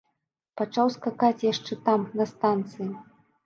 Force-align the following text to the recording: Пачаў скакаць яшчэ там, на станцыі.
Пачаў 0.61 0.87
скакаць 0.95 1.45
яшчэ 1.51 1.73
там, 1.85 2.09
на 2.21 2.31
станцыі. 2.33 2.93